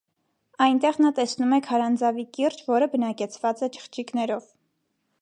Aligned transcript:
Այնտեղ 0.67 0.97
նա 1.05 1.11
տեսնում 1.19 1.53
է 1.59 1.59
քարանձավի 1.69 2.27
կիրճ, 2.39 2.65
որը 2.73 2.91
բնակեցված 2.97 3.65
է 3.69 3.71
չղջիկներով։ 3.75 4.53